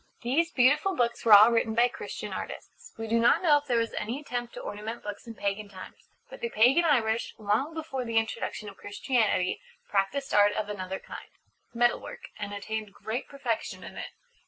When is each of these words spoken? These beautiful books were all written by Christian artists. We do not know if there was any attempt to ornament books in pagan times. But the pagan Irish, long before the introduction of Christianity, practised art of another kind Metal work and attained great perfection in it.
These 0.23 0.49
beautiful 0.53 0.95
books 0.95 1.23
were 1.23 1.33
all 1.33 1.51
written 1.51 1.75
by 1.75 1.87
Christian 1.87 2.33
artists. 2.33 2.91
We 2.97 3.05
do 3.07 3.19
not 3.19 3.43
know 3.43 3.59
if 3.59 3.67
there 3.67 3.77
was 3.77 3.93
any 3.93 4.19
attempt 4.19 4.55
to 4.55 4.59
ornament 4.59 5.03
books 5.03 5.27
in 5.27 5.35
pagan 5.35 5.69
times. 5.69 6.09
But 6.27 6.39
the 6.41 6.49
pagan 6.49 6.85
Irish, 6.85 7.35
long 7.37 7.75
before 7.75 8.03
the 8.03 8.17
introduction 8.17 8.67
of 8.67 8.77
Christianity, 8.77 9.61
practised 9.89 10.33
art 10.33 10.53
of 10.53 10.69
another 10.69 10.97
kind 10.97 11.29
Metal 11.75 11.99
work 12.01 12.29
and 12.39 12.51
attained 12.51 12.91
great 12.95 13.27
perfection 13.27 13.83
in 13.83 13.95
it. 13.95 14.09